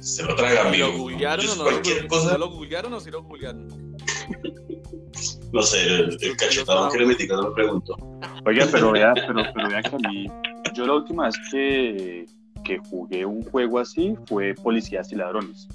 Se 0.00 0.22
lo 0.22 0.34
tragan, 0.36 0.74
¿Y 0.74 0.78
¿Lo 0.78 0.86
amigo. 0.86 0.98
googlearon 1.04 1.46
o 1.48 1.54
no? 1.56 1.64
lo 1.64 1.70
Cualquier 1.70 2.02
googlearon? 2.02 2.08
cosa, 2.08 2.32
¿No 2.32 2.38
lo 2.38 2.50
googlearon 2.50 2.92
o 2.92 3.00
sí 3.00 3.10
lo 3.10 3.22
googlearon? 3.22 3.68
no 5.52 5.62
sé, 5.62 5.82
el, 5.86 6.18
el 6.20 6.36
cachetado 6.36 6.90
que 6.90 6.98
le 6.98 7.06
metí 7.06 7.26
no 7.26 7.40
lo 7.42 7.54
pregunto. 7.54 7.96
Oiga, 8.44 8.68
pero 8.70 8.92
vea, 8.92 9.14
pero, 9.14 9.42
pero 9.54 9.68
vea 9.70 9.82
que 9.82 9.88
a 9.88 9.98
mí, 10.10 10.26
yo 10.74 10.86
la 10.86 10.94
última 10.94 11.26
vez 11.26 11.36
que, 11.50 12.26
que 12.64 12.78
jugué 12.78 13.24
un 13.24 13.42
juego 13.44 13.78
así 13.78 14.16
fue 14.26 14.54
Policías 14.54 15.10
y 15.12 15.16
Ladrones. 15.16 15.68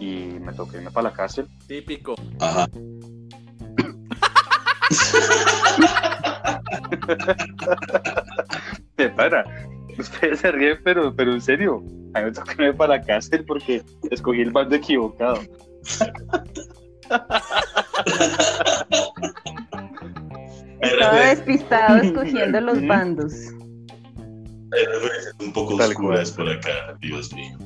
Y 0.00 0.38
me 0.40 0.52
toqué 0.52 0.78
irme 0.78 0.90
para 0.90 1.10
la 1.10 1.14
cárcel. 1.14 1.46
Típico. 1.66 2.14
Ajá. 2.40 2.68
Me 8.96 9.08
para. 9.10 9.44
Ustedes 9.98 10.40
se 10.40 10.52
ríen, 10.52 10.78
pero, 10.84 11.14
pero 11.14 11.32
en 11.32 11.40
serio. 11.40 11.82
A 12.14 12.20
mí 12.20 12.26
me 12.26 12.32
tocó 12.32 12.52
irme 12.52 12.74
para 12.74 12.98
la 12.98 13.02
cárcel 13.02 13.44
porque 13.44 13.82
escogí 14.10 14.42
el 14.42 14.50
bando 14.50 14.76
equivocado. 14.76 15.40
Estaba 20.80 21.20
despistado 21.20 21.96
escogiendo 21.98 22.60
los 22.60 22.86
bandos. 22.86 23.32
Oscuras 25.84 26.30
por 26.32 26.48
acá, 26.48 26.96
Dios 27.00 27.32
mío. 27.32 27.56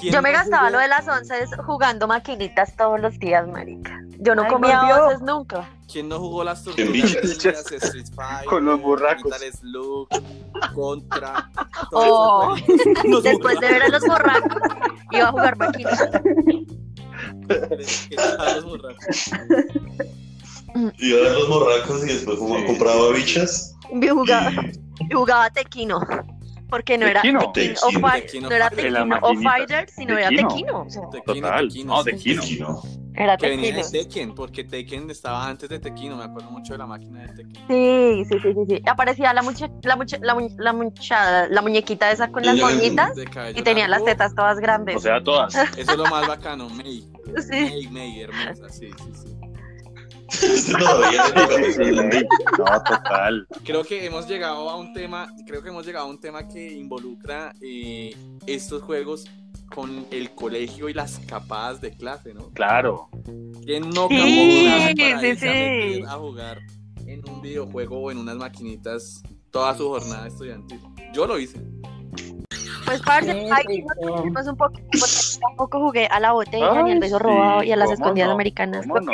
¿Quién 0.00 0.12
Yo 0.12 0.22
me 0.22 0.32
no 0.32 0.38
gastaba 0.38 0.66
jugó? 0.66 0.70
lo 0.72 0.78
de 0.80 0.88
las 0.88 1.08
once 1.08 1.34
jugando 1.66 2.06
maquinitas 2.08 2.74
todos 2.76 3.00
los 3.00 3.18
días, 3.18 3.46
marica. 3.48 4.00
Yo 4.18 4.34
no 4.34 4.42
Ay, 4.42 4.48
comía 4.50 4.80
onces 4.80 5.20
nunca. 5.22 5.68
¿Quién 5.90 6.08
no 6.08 6.18
jugó 6.18 6.42
las 6.44 6.62
¿Quién 6.62 6.76
tortugas 6.76 6.92
bichas? 6.92 7.24
ninjas, 7.44 7.72
Street 7.72 8.06
Fighter, 8.14 8.46
Con 8.48 8.64
los 8.64 8.80
burracos. 8.80 9.32
Slug, 9.60 10.08
Contra? 10.74 11.50
Oh. 11.92 12.54
Después 13.22 13.60
de 13.60 13.68
ver 13.68 13.82
a 13.82 13.88
los 13.88 14.02
borracos, 14.06 14.58
iba 15.12 15.28
a 15.28 15.30
jugar 15.30 15.56
maquinitas. 15.56 16.10
burracos. 16.10 18.06
¿Qué 18.08 18.16
tal 18.16 18.54
los 18.56 18.64
burracos? 18.64 19.30
Iba 20.98 21.18
a 21.18 21.22
ver 21.22 21.32
los 21.32 21.48
morracos 21.48 22.02
y 22.04 22.06
después 22.06 22.38
compraba 22.38 23.10
bichas. 23.10 23.76
Yo 23.92 24.14
jugaba, 24.14 24.50
y- 24.50 25.08
yo 25.10 25.18
jugaba 25.20 25.50
tequino. 25.50 26.00
Porque 26.74 26.98
no 26.98 27.06
era 27.06 27.22
¿Tequino? 27.22 27.52
Tequino 27.52 27.74
o 27.82 27.86
Tequino. 27.86 28.08
Fi- 28.10 28.20
Tequino 28.22 28.48
no 28.48 28.54
era 28.56 28.70
Tequino 28.70 29.18
o. 29.22 29.34
Fighter, 29.36 29.88
sino 29.90 30.18
era 30.18 30.28
Tequino. 30.28 30.48
Tequino. 30.48 30.80
o 30.82 30.90
sea, 30.90 31.02
Tequino, 31.10 31.46
Total. 31.46 31.68
Tequino, 31.68 31.94
No, 31.96 32.02
sí. 32.02 32.10
Tequino. 32.10 32.42
Tequino. 32.42 32.82
Era 33.16 33.36
Que 33.36 33.48
venía 33.50 33.70
Tequino. 33.76 33.86
de 33.90 33.98
Tekken, 34.04 34.34
porque 34.34 34.64
Tekken 34.64 35.08
estaba 35.10 35.46
antes 35.46 35.68
de 35.68 35.78
Tequino, 35.78 36.16
me 36.16 36.24
acuerdo 36.24 36.50
mucho 36.50 36.72
de 36.72 36.78
la 36.80 36.86
máquina 36.86 37.20
de 37.22 37.28
Tekken. 37.28 37.66
Sí, 37.68 38.24
sí, 38.28 38.38
sí, 38.42 38.52
sí, 38.54 38.60
sí. 38.76 38.82
Aparecía 38.86 39.32
la 39.32 39.42
mucha, 39.42 39.68
la 39.84 39.94
mucha, 39.94 40.18
la, 40.20 40.34
mu- 40.34 40.48
la 40.58 40.72
mucha- 40.72 41.46
la 41.48 41.62
muñequita 41.62 42.10
esa 42.10 42.32
con 42.32 42.42
las 42.44 42.56
moñitas 42.56 43.12
y 43.54 43.62
tenía 43.62 43.86
las 43.86 44.04
tetas 44.04 44.34
todas 44.34 44.58
grandes. 44.58 44.96
O 44.96 45.00
sea, 45.00 45.22
todas. 45.22 45.54
Eso 45.54 45.92
es 45.92 45.96
lo 45.96 46.06
más 46.06 46.26
bacano, 46.26 46.68
May. 46.70 47.08
sí. 47.38 47.50
May, 47.52 47.88
May, 47.92 48.20
hermosa, 48.22 48.68
sí, 48.68 48.90
sí, 48.98 49.12
sí. 49.14 49.36
Todavía 50.78 51.22
no 52.58 52.82
total. 52.82 53.46
Creo 53.64 53.84
que 53.84 54.06
hemos 54.06 54.26
llegado 54.28 54.68
a 54.70 54.76
un 54.76 54.92
tema, 54.92 55.32
creo 55.46 55.62
que 55.62 55.68
hemos 55.68 55.86
llegado 55.86 56.06
a 56.06 56.08
un 56.08 56.20
tema 56.20 56.48
que 56.48 56.72
involucra 56.72 57.52
eh, 57.60 58.16
estos 58.46 58.82
juegos 58.82 59.26
con 59.74 60.06
el 60.10 60.30
colegio 60.34 60.88
y 60.88 60.94
las 60.94 61.18
escapadas 61.18 61.80
de 61.80 61.90
clase, 61.92 62.34
¿no? 62.34 62.50
Claro. 62.50 63.08
¿Quién 63.64 63.90
no 63.90 64.08
Sí, 64.08 64.66
para 64.68 64.94
sí, 64.94 65.12
a 65.12 65.18
sí. 65.20 65.26
meter 65.26 66.06
a 66.06 66.12
jugar 66.12 66.58
en 67.06 67.28
un 67.28 67.40
videojuego 67.42 67.98
o 67.98 68.10
en 68.10 68.18
unas 68.18 68.36
maquinitas 68.36 69.22
toda 69.50 69.74
su 69.76 69.88
jornada 69.88 70.26
estudiantil? 70.28 70.80
Yo 71.12 71.26
lo 71.26 71.38
hice. 71.38 71.60
Pues, 72.84 73.00
parce, 73.02 73.30
ay, 73.50 73.64
rico. 73.66 73.88
pues 74.32 74.46
un 74.46 74.56
poco, 74.56 74.74
porque 74.74 75.40
tampoco 75.40 75.80
jugué 75.80 76.06
a 76.06 76.20
la 76.20 76.32
botella, 76.32 76.82
ni 76.82 76.90
al 76.90 76.96
Ay, 76.96 77.00
beso 77.00 77.16
sí, 77.16 77.22
robado 77.22 77.62
y 77.62 77.72
a 77.72 77.76
las 77.76 77.86
¿cómo 77.86 77.94
escondidas 77.94 78.28
no? 78.28 78.34
americanas. 78.34 78.86
¿Cómo 78.86 79.00
no? 79.00 79.12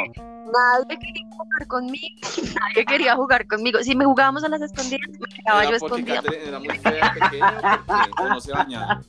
Nadie 0.52 0.98
quería 0.98 1.26
jugar 1.30 1.66
conmigo. 1.68 2.16
Nadie 2.60 2.84
quería 2.86 3.16
jugar 3.16 3.46
conmigo. 3.46 3.78
Si 3.82 3.94
me 3.96 4.04
jugábamos 4.04 4.44
a 4.44 4.48
las 4.48 4.60
escondidas, 4.62 5.08
me 5.08 5.28
quedaba 5.28 5.62
yo 5.62 5.68
Era 5.68 5.76
escondida. 5.76 6.14
Catherine 6.22 6.48
era 6.48 6.58
muy 6.58 6.78
fea, 6.78 7.14
pequeña, 7.14 7.82
porque 7.86 8.22
o 8.22 8.28
no 8.28 8.40
se 8.40 8.52
bañaba. 8.52 9.00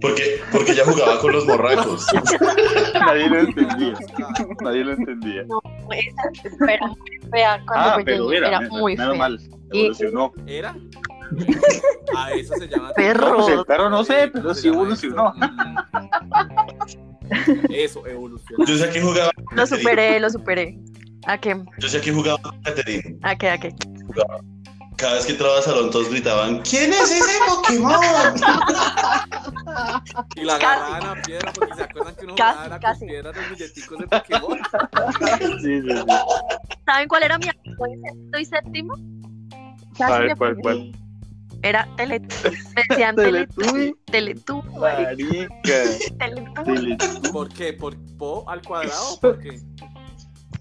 Porque, 0.00 0.40
porque 0.50 0.72
ella 0.72 0.82
jugaba 0.84 1.20
con 1.20 1.32
los 1.32 1.46
morracos. 1.46 2.06
Nadie 2.94 3.28
lo 3.28 3.38
entendía. 3.46 3.94
Nadie 4.60 4.84
lo 4.84 4.92
entendía. 4.94 5.44
No, 5.44 5.60
esa 5.92 6.72
era 6.72 6.86
muy 6.88 7.30
fea 7.30 7.62
cuando 7.66 7.88
Ah, 7.90 7.96
pequeña. 7.96 8.18
pero 8.18 8.32
era, 8.32 8.60
muy 8.68 8.96
fea. 8.96 9.14
mal. 9.14 9.38
Y- 9.72 9.78
Evolucionó. 9.80 10.32
¿Era? 10.46 10.74
A 12.16 12.30
eso 12.32 12.54
se 12.56 12.68
llama. 12.68 12.90
Perro. 12.94 13.28
No, 13.30 13.36
pues 13.36 13.48
el 13.48 13.64
perro 13.64 13.88
no 13.90 14.04
sé, 14.04 14.30
¿Cómo 14.32 14.42
pero 14.42 14.54
sí 14.54 14.68
evolucionó. 14.68 15.32
Eso? 17.70 18.06
Evolucionó. 18.06 18.64
Yo 18.66 18.76
sé 18.76 18.84
a 18.84 18.90
qué 18.90 19.00
jugaba. 19.00 19.30
Lo 19.52 19.66
superé, 19.66 20.20
lo 20.20 20.30
superé. 20.30 20.78
¿A 21.26 21.38
qué? 21.38 21.56
Yo 21.78 21.88
sé 21.88 21.98
a 21.98 22.00
qué 22.00 22.12
jugaba 22.12 22.40
Catherine. 22.64 23.18
¿A 23.22 23.36
qué? 23.36 23.50
¿A 23.50 23.58
qué? 23.58 23.74
Cada 24.96 25.14
vez 25.14 25.26
que 25.26 25.32
entraba 25.32 25.56
al 25.56 25.62
salón 25.62 25.90
todos 25.90 26.10
gritaban, 26.10 26.60
¿quién 26.62 26.92
es 26.92 27.10
ese 27.10 27.38
Pokémon? 27.48 27.94
Y 30.36 30.44
la 30.44 30.56
agarraban 30.56 31.18
a 31.18 31.22
piedra 31.22 31.52
porque 31.54 31.74
se 31.74 31.82
acuerdan 31.82 32.14
que 32.14 32.24
uno 32.24 32.34
Casi, 32.36 32.56
jugaba 32.58 32.80
casi. 32.80 32.98
con 33.00 33.08
piedras 33.08 33.36
los 33.36 33.50
billeticos 33.50 33.98
de 33.98 34.06
Pokémon. 34.06 34.58
Sí, 35.62 35.80
sí, 35.82 35.88
sí. 35.88 35.94
¿Saben 36.86 37.08
cuál 37.08 37.22
era 37.22 37.38
mi 37.38 37.48
amigo 37.48 37.86
en 37.86 38.02
sexto 38.02 38.38
y 38.38 38.44
séptimo? 38.44 38.94
A 38.94 39.98
Casi 39.98 40.34
¿cuál, 40.36 40.56
cuál? 40.62 40.92
Era 41.62 41.88
Teletubby. 41.96 42.56
Me 42.74 42.82
decían 42.88 43.16
Teletubby. 43.16 43.94
Teletubby. 44.06 44.78
Marica. 44.78 45.48
Teletubby. 46.18 46.96
Tele- 46.96 47.30
¿Por 47.32 47.48
qué? 47.48 47.72
¿Por 47.72 47.96
po 48.18 48.44
al 48.48 48.62
cuadrado? 48.62 49.18
¿Por 49.20 49.38
qué? 49.38 49.60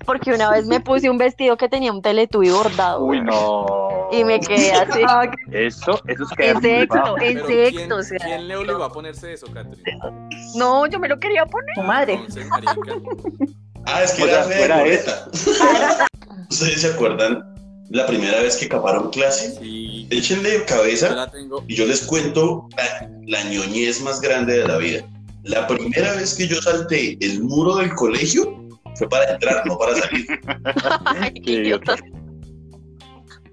Porque 0.06 0.34
una 0.34 0.50
vez 0.52 0.66
me 0.66 0.80
puse 0.80 1.10
un 1.10 1.18
vestido 1.18 1.58
que 1.58 1.70
tenía 1.70 1.92
un 1.92 2.02
Teletubby 2.02 2.50
bordado. 2.50 3.04
Uy, 3.06 3.22
no. 3.22 4.10
Y 4.12 4.24
me 4.24 4.40
quedé 4.40 4.72
así. 4.74 5.02
Eso, 5.52 6.02
eso 6.08 6.24
es 6.24 6.30
que 6.36 6.50
en 6.50 6.60
Pero 6.62 7.16
¿quién, 7.18 7.46
sexto. 7.48 7.96
O 7.96 8.04
sea, 8.04 8.18
¿quién 8.20 8.48
le 8.48 8.58
obligó 8.58 8.84
a 8.84 8.92
ponerse 8.92 9.34
eso, 9.34 9.48
Catherine? 9.54 9.84
no, 10.56 10.86
yo 10.88 11.00
me 11.00 11.08
lo 11.08 11.20
quería 11.20 11.46
poner. 11.46 11.76
Tu 11.76 11.82
madre. 11.84 12.14
Entonces, 12.16 12.48
marica. 12.48 12.74
Ah, 13.86 14.04
es 14.04 14.14
que 14.14 14.24
O 14.24 14.28
era 14.28 14.44
sea, 14.44 14.48
de 14.48 14.56
fuera 14.58 14.80
boleta. 14.80 15.28
¿Ustedes 16.50 16.82
se 16.82 16.94
acuerdan 16.94 17.51
la 17.92 18.06
primera 18.08 18.42
vez 18.42 18.58
que 18.58 18.68
caparon 18.70 19.10
clase? 19.12 19.56
Sí, 19.60 20.08
Échenle 20.10 20.60
yo 20.60 20.66
cabeza 20.66 21.10
la 21.16 21.30
tengo. 21.30 21.64
y 21.68 21.76
yo 21.76 21.86
les 21.86 22.02
cuento 22.02 22.68
la, 22.78 23.10
la 23.28 23.44
ñoñez 23.50 24.02
más 24.02 24.20
grande 24.22 24.60
de 24.60 24.68
la 24.68 24.78
vida. 24.78 25.06
La 25.44 25.68
primera 25.68 26.14
vez 26.16 26.36
que 26.36 26.48
yo 26.48 26.62
salté 26.62 27.18
el 27.22 27.42
muro 27.44 27.76
del 27.76 27.94
colegio 27.96 28.58
fue 28.96 29.10
para 29.10 29.32
entrar, 29.34 29.66
no 29.66 29.78
para 29.78 29.96
salir. 29.96 30.26
Ay, 31.06 31.34
Qué 31.34 31.52
idiota. 31.52 31.96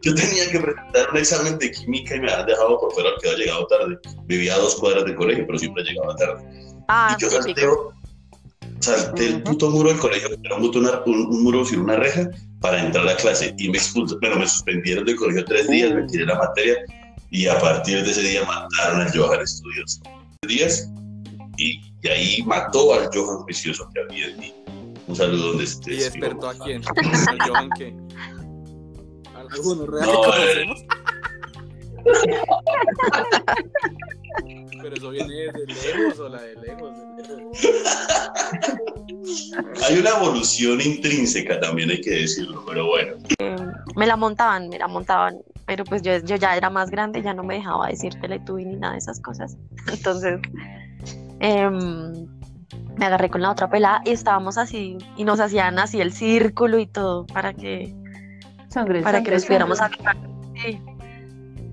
Yo 0.03 0.15
tenía 0.15 0.49
que 0.51 0.61
presentar 0.61 1.11
un 1.11 1.17
examen 1.19 1.59
de 1.59 1.71
química 1.73 2.15
y 2.15 2.21
me 2.21 2.31
habían 2.31 2.47
dejado 2.47 2.79
por 2.79 2.93
fuera 2.93 3.11
porque 3.15 3.31
había 3.31 3.45
llegado 3.47 3.67
tarde. 3.67 3.99
Vivía 4.27 4.55
a 4.55 4.59
dos 4.59 4.77
cuadras 4.77 5.05
del 5.05 5.17
colegio, 5.17 5.45
pero 5.47 5.59
siempre 5.59 5.83
llegaba 5.83 6.15
tarde. 6.15 6.45
Ah, 6.89 7.17
y 7.19 7.23
yo 7.23 7.29
sí, 7.29 7.37
salté, 7.37 7.63
salté 8.81 9.27
el 9.27 9.43
puto 9.43 9.71
muro 9.71 9.89
del 9.91 9.99
colegio, 9.99 10.29
era 10.45 10.57
un, 10.57 10.65
un- 10.65 11.27
un 11.27 11.43
muro 11.43 11.65
sin 11.65 11.81
una 11.81 11.97
reja, 11.97 12.31
para 12.61 12.85
entrar 12.85 13.07
a 13.09 13.17
clase. 13.17 13.55
Y 13.59 13.69
me 13.69 13.79
expulsaron, 13.79 14.21
bueno, 14.21 14.37
me 14.41 14.49
suspendieron 14.49 15.05
del 15.05 15.17
colegio 15.17 15.45
tres 15.45 15.69
días, 15.69 15.93
me 15.95 16.03
tiré 16.05 16.27
la 16.27 16.37
materia. 16.37 16.77
Y 17.31 17.47
a 17.47 17.59
partir 17.61 18.03
de 18.05 18.11
ese 18.11 18.23
día 18.23 18.43
mataron 18.45 19.01
al 19.03 19.13
Johan 19.17 19.41
Estudios. 19.43 20.01
Tres 20.41 20.57
días. 20.59 20.91
Y, 21.57 21.81
y 22.03 22.09
ahí 22.09 22.43
mató 22.45 22.95
al 22.95 23.09
Johan 23.13 23.45
Vicioso 23.47 23.89
que 23.95 24.01
había 24.01 24.27
en 24.29 24.39
mí. 24.39 24.55
Un 25.07 25.17
saludo 25.17 25.49
donde 25.49 25.65
¿Y 25.65 25.67
estés. 25.67 25.99
despertó 26.13 26.49
a 26.51 26.55
quién? 26.59 26.83
¿Al 27.29 27.39
Johan 27.49 27.71
qué? 27.79 27.95
¿Alguno 29.35 29.87
real 29.87 30.09
que 30.09 30.67
No? 30.67 30.75
Pero 34.83 34.95
eso 34.97 35.11
viene 35.11 35.35
de 35.35 35.67
lejos 35.67 36.19
o 36.21 36.29
la 36.29 36.43
de 36.43 36.55
lejos. 36.57 36.93
de 37.17 37.37
lejos. 37.37 37.59
Hay 39.89 39.99
una 39.99 40.11
evolución 40.11 40.81
intrínseca 40.81 41.61
también, 41.61 41.91
hay 41.91 42.01
que 42.01 42.11
decirlo, 42.11 42.65
pero 42.67 42.87
bueno. 42.87 43.17
me 43.97 44.07
la 44.07 44.17
montaban, 44.17 44.69
me 44.69 44.79
la 44.79 44.89
montaban, 44.89 45.39
pero 45.67 45.85
pues 45.85 46.03
yo, 46.03 46.17
yo 46.19 46.37
ya 46.37 46.57
era 46.57 46.71
más 46.71 46.91
grande, 46.91 47.23
ya 47.23 47.35
no 47.35 47.43
me 47.43 47.55
dejaba 47.55 47.89
decir 47.89 48.15
Teletubby 48.21 48.65
ni 48.65 48.77
nada 48.77 48.93
de 48.95 48.99
esas 48.99 49.21
cosas. 49.21 49.57
Entonces, 49.93 50.41
em, 51.41 52.27
me 52.97 53.07
agarré 53.07 53.31
con 53.31 53.43
la 53.43 53.51
otra 53.51 53.69
pelada 53.69 54.01
y 54.05 54.11
estábamos 54.11 54.59
así, 54.59 54.99
y 55.17 55.25
nos 55.25 55.41
hacían 55.41 55.79
así 55.79 56.01
el 56.01 56.13
círculo 56.13 56.79
y 56.79 56.87
todo 56.87 57.27
para 57.27 57.53
que, 57.55 57.95
Sangre, 58.69 59.03
para 59.03 59.19
sangre, 59.19 59.31
que 59.31 59.37
nos 59.37 59.45
pudiéramos. 59.47 59.79
Sí. 60.63 60.81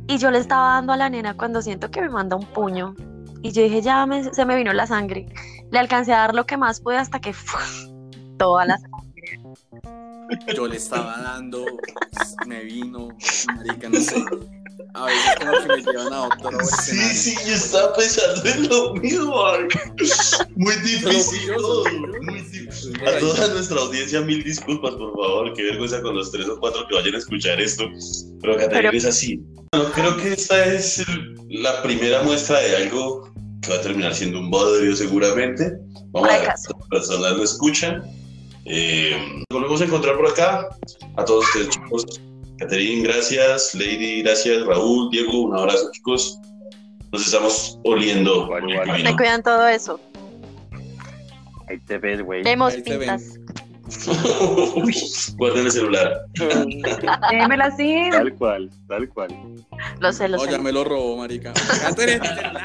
Y 0.07 0.17
yo 0.17 0.31
le 0.31 0.37
estaba 0.39 0.69
dando 0.75 0.93
a 0.93 0.97
la 0.97 1.09
nena 1.09 1.35
cuando 1.35 1.61
siento 1.61 1.89
que 1.89 2.01
me 2.01 2.09
manda 2.09 2.35
un 2.35 2.45
puño. 2.45 2.95
Y 3.41 3.51
yo 3.51 3.63
dije, 3.63 3.81
ya 3.81 4.05
me- 4.05 4.33
se 4.33 4.45
me 4.45 4.55
vino 4.55 4.71
la 4.73 4.87
sangre. 4.87 5.27
Le 5.71 5.79
alcancé 5.79 6.13
a 6.13 6.17
dar 6.19 6.35
lo 6.35 6.45
que 6.45 6.57
más 6.57 6.79
pude 6.79 6.97
hasta 6.97 7.19
que 7.19 7.33
toda 8.37 8.65
la 8.65 8.77
Yo 10.55 10.67
le 10.67 10.77
estaba 10.77 11.17
dando, 11.21 11.65
me 12.47 12.63
vino, 12.63 13.09
marica, 13.55 13.89
no 13.89 13.99
sé. 13.99 14.23
A 14.93 15.05
veces 15.05 15.35
como 15.39 15.51
que 15.51 15.67
me 15.67 15.91
llevan 15.91 16.13
a 16.13 16.21
otro 16.23 16.51
Sí, 16.61 16.91
escenario. 16.91 17.13
sí, 17.15 17.35
yo 17.47 17.53
estaba 17.55 17.93
pensando 17.95 18.49
en 18.49 18.69
lo 18.69 18.93
mismo. 18.95 19.35
Muy 20.55 20.75
difícil 20.75 21.39
Pero 21.47 21.61
todo. 21.61 21.83
curioso. 21.83 22.07
Muy 22.23 22.41
difícil. 22.41 23.07
A 23.07 23.19
toda 23.19 23.47
nuestra 23.49 23.81
audiencia, 23.81 24.21
mil 24.21 24.43
disculpas, 24.43 24.91
por 24.95 25.11
favor. 25.11 25.53
Qué 25.53 25.63
vergüenza 25.63 26.01
con 26.01 26.15
los 26.15 26.31
tres 26.31 26.47
o 26.47 26.57
cuatro 26.59 26.85
que 26.87 26.95
vayan 26.95 27.15
a 27.15 27.17
escuchar 27.17 27.59
esto. 27.59 27.83
Pero 28.41 28.55
Pero- 28.69 28.91
es 28.91 29.05
así. 29.05 29.41
Bueno, 29.75 29.91
creo 29.91 30.15
que 30.15 30.31
esta 30.31 30.63
es 30.63 31.03
la 31.49 31.83
primera 31.83 32.23
muestra 32.23 32.61
de 32.61 32.77
algo 32.77 33.29
que 33.61 33.71
va 33.71 33.75
a 33.75 33.81
terminar 33.81 34.15
siendo 34.15 34.39
un 34.39 34.49
bodrio 34.49 34.95
seguramente. 34.95 35.73
Vamos 36.11 36.29
a 36.29 36.37
ver 36.37 36.43
cuántas 36.45 36.87
personas 36.89 37.31
lo 37.33 37.43
escuchan. 37.43 38.03
Eh, 38.63 39.17
nos 39.35 39.45
volvemos 39.49 39.81
a 39.81 39.83
encontrar 39.83 40.15
por 40.15 40.29
acá. 40.29 40.69
A 41.17 41.25
todos 41.25 41.43
ustedes, 41.47 41.71
chicos. 41.71 42.05
Caterine, 42.57 43.03
gracias. 43.03 43.75
Lady, 43.75 44.21
gracias. 44.21 44.65
Raúl, 44.65 45.09
Diego, 45.11 45.41
un 45.41 45.57
abrazo, 45.57 45.91
chicos. 45.91 46.39
Nos 47.11 47.25
estamos 47.25 47.77
oliendo. 47.83 48.49
Me 49.03 49.13
cuidan 49.17 49.43
todo 49.43 49.67
eso. 49.67 49.99
Ahí 51.67 51.79
te 51.79 51.97
ves, 51.97 52.21
güey. 52.21 52.43
Vemos 52.43 52.75
Ahí 52.75 52.81
pintas. 52.81 53.39
Guarden 55.37 55.65
el 55.65 55.71
celular. 55.71 56.25
Démela 57.31 57.65
así. 57.65 58.09
Tal 58.11 58.33
cual, 58.35 58.69
tal 58.87 59.09
cual. 59.09 59.29
Los 59.99 60.17
celos. 60.17 60.41
Oh, 60.41 60.49
ya 60.49 60.57
me 60.57 60.71
lo 60.71 60.83
robó, 60.83 61.17
marica. 61.17 61.53